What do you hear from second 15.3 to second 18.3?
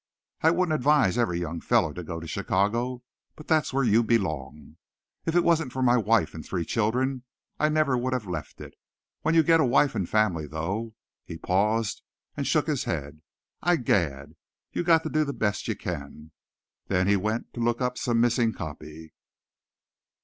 best you can." Then he went to look up some